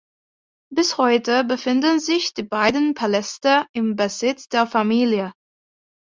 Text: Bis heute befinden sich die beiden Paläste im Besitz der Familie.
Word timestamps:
Bis 0.73 0.97
heute 0.97 1.43
befinden 1.43 1.99
sich 1.99 2.33
die 2.33 2.41
beiden 2.41 2.95
Paläste 2.95 3.67
im 3.71 3.95
Besitz 3.95 4.47
der 4.49 4.65
Familie. 4.65 5.31